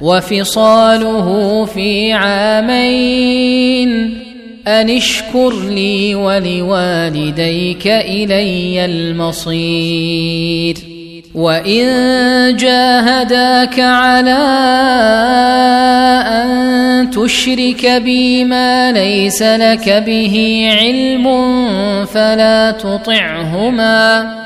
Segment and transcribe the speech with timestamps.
[0.00, 3.88] وفصاله في عامين.
[4.66, 10.76] أن اشكر لي ولوالديك إلي المصير.
[11.34, 11.86] وإن
[12.56, 14.38] جاهداك على
[16.26, 21.24] أن تشرك بي ما ليس لك به علم
[22.04, 24.45] فلا تطعهما.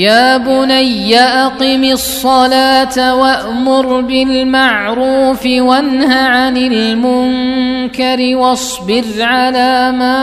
[0.00, 10.20] يا بني أقم الصلاة وأمر بالمعروف وانه عن المنكر واصبر على ما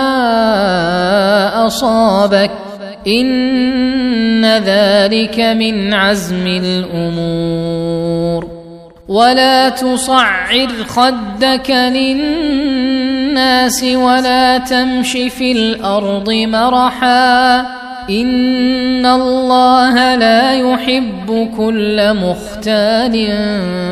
[1.68, 2.52] أصابك
[3.08, 8.48] إن ذلك من عزم الأمور
[9.08, 17.77] ولا تصعر خدك للناس ولا تمش في الأرض مرحا
[18.10, 23.28] إن الله لا يحب كل مختال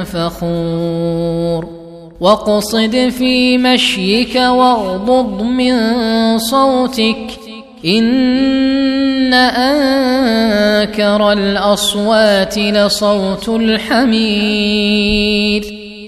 [0.06, 1.70] فخور.
[2.20, 5.78] واقصد في مشيك واغضض من
[6.38, 7.28] صوتك.
[7.86, 15.06] إن انكر الأصوات لصوت الحمير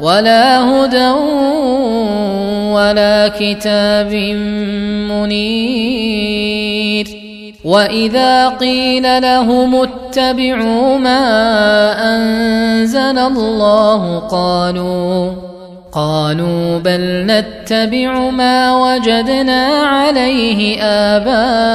[0.00, 1.10] ولا هدى
[2.74, 4.12] ولا كتاب
[5.10, 6.44] منير.
[7.64, 11.16] وإذا قيل لهم اتبعوا ما
[12.16, 15.32] أنزل الله قالوا
[15.92, 21.74] قالوا بل نتبع ما وجدنا عليه آباءنا.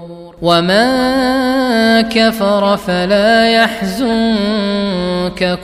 [0.41, 4.79] ومن كفر فلا يحزنك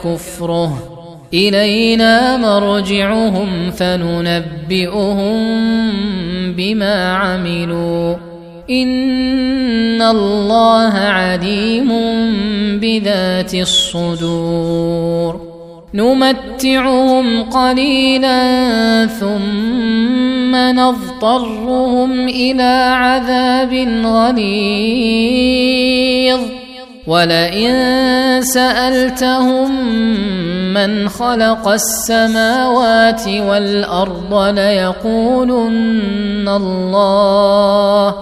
[0.04, 0.98] كفره
[1.34, 5.38] الينا مرجعهم فننبئهم
[6.52, 8.16] بما عملوا
[8.70, 11.88] ان الله عليم
[12.80, 15.47] بذات الصدور
[15.94, 23.72] نمتعهم قليلا ثم نضطرهم إلى عذاب
[24.04, 24.48] غليظ.
[27.06, 29.84] ولئن سالتهم
[30.74, 38.14] من خلق السماوات والارض ليقولن الله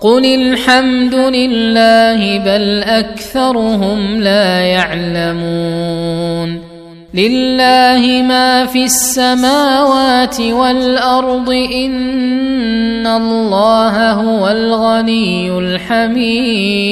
[0.00, 6.69] قل الحمد لله بل اكثرهم لا يعلمون.
[7.14, 16.90] لله ما في السماوات والأرض إن الله هو الغني الحميد.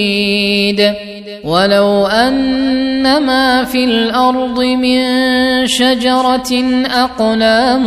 [1.44, 5.00] ولو أن ما في الأرض من
[5.66, 7.86] شجرة أقلام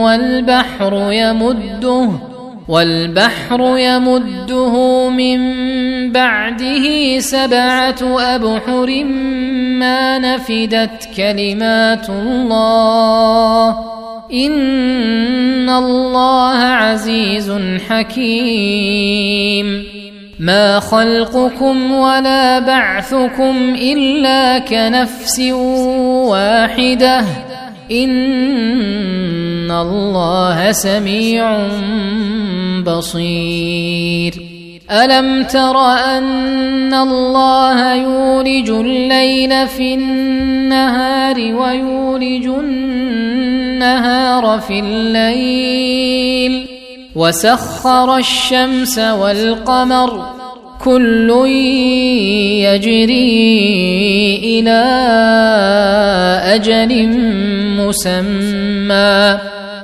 [0.00, 2.31] والبحر يمده
[2.68, 5.38] والبحر يمده من
[6.12, 9.04] بعده سبعة أبحر
[9.78, 13.68] ما نفدت كلمات الله
[14.32, 17.52] إن الله عزيز
[17.88, 19.84] حكيم.
[20.40, 25.40] ما خلقكم ولا بعثكم إلا كنفس
[26.30, 27.24] واحدة.
[27.90, 31.68] ان الله سميع
[32.86, 34.34] بصير
[34.90, 46.66] الم تر ان الله يولج الليل في النهار ويولج النهار في الليل
[47.14, 50.41] وسخر الشمس والقمر
[50.84, 51.30] كل
[52.66, 53.40] يجري
[54.44, 54.82] إلى
[56.54, 57.08] أجل
[57.78, 59.38] مسمى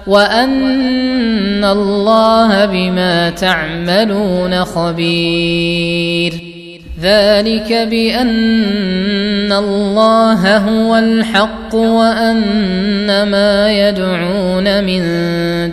[0.06, 6.57] وأن الله بما تعملون خبير
[7.02, 15.02] ذلك بأن الله هو الحق وأن ما يدعون من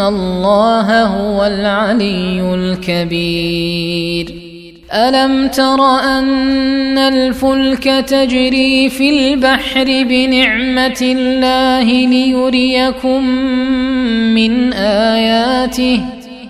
[0.00, 4.34] الله هو العلي الكبير.
[4.92, 13.24] ألم تر أن الفلك تجري في البحر بنعمة الله ليريكم
[14.34, 16.21] من آياته؟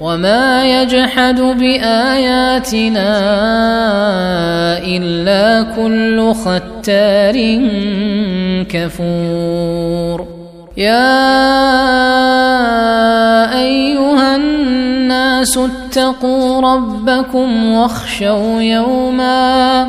[0.00, 3.08] وما يجحد باياتنا
[4.78, 7.36] الا كل ختار
[8.68, 10.26] كفور
[10.76, 11.18] يا
[13.60, 19.88] ايها الناس اتقوا ربكم واخشوا يوما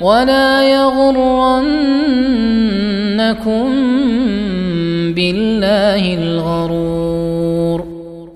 [0.00, 1.64] ولا يغرنكم
[5.14, 7.84] بالله الغرور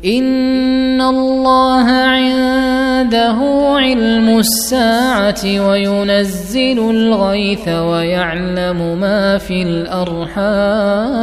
[0.05, 3.37] ان الله عنده
[3.77, 11.19] علم الساعة وينزل الغيث ويعلم ما في الارحام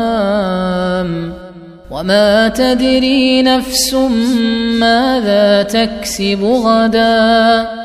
[1.92, 3.94] وما تدري نفس
[4.80, 7.85] ماذا تكسب غدا